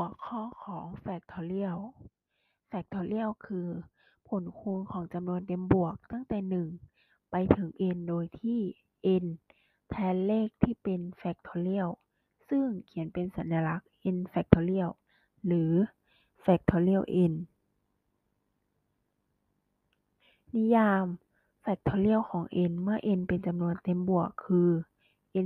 [0.00, 1.80] หัวข้อของ factorial
[2.70, 3.68] factorial คือ
[4.28, 8.60] ผลคูณของจำนวนเต็มบวกตั้งแต่ 1 ไปถึง n โดยที่
[9.22, 9.24] n
[9.90, 11.90] แทนเลขที่เป็น factorial
[12.48, 14.90] ซึ่งเขียนเป็นสัญลักษณ์ n factorial
[15.46, 15.72] หรือ
[16.44, 17.34] factorial n
[20.54, 21.06] นิยาม
[21.64, 24.70] factorial ของ n เมื่อ n เป็นจำนวนเต็มบวกคือ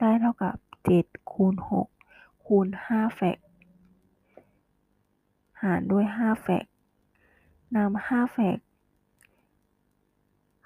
[0.00, 0.54] ได้เท่ากับ
[0.94, 1.54] 7คูณ
[2.00, 3.38] 6คูณ5แฟก
[5.62, 6.64] หารด้วย5แฟก
[7.76, 8.58] นำ5แฟก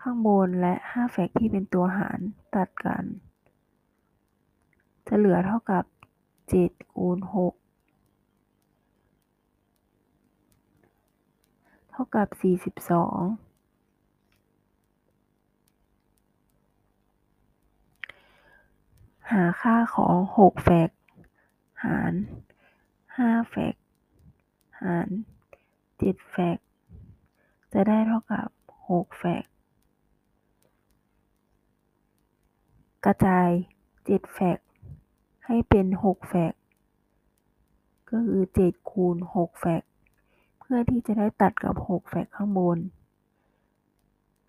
[0.01, 2.19] ข้างบนและ 5 แฟกที่เป็นตัวหาร
[2.55, 3.05] ตัดกัน
[5.17, 5.85] จะเหลือเท่ากับ
[6.41, 7.55] 7คูณ6
[11.91, 12.41] เท่ากับ 42
[19.31, 20.91] หาค่าของ6แฟก
[21.85, 22.13] หาร
[22.87, 23.75] 5แฟก
[24.83, 25.09] หาร
[25.69, 26.59] 7แฟก
[27.73, 28.49] จะได้เท่ากับ
[28.89, 29.45] 6แฟก
[33.05, 33.49] กระจาย
[33.97, 34.59] 7แฟก
[35.47, 36.55] ให้เป็น6แฟก
[38.11, 39.83] ก็คือ7คูณ6แฟก
[40.59, 42.79] เพื่อที่จะได้ตัดกับ6แฟกข้างบน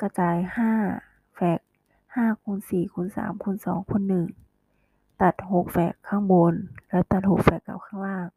[0.01, 0.37] กระจาย
[0.85, 1.59] 5แฟก
[2.05, 4.03] 5คูณ4คูณ3คูณ2คูณ
[4.61, 6.53] 1ตัด6แฟกข้างบน
[6.89, 8.27] แล้วตัด6แฟกกับข้างล่าง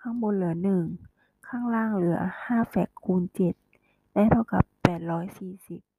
[0.00, 0.54] ข้างบนเหลือ
[1.00, 3.22] 1ข้างล่างเหลือ5แฟกคูณ
[3.68, 4.64] 7ได้เท่ากับ
[5.52, 5.91] 840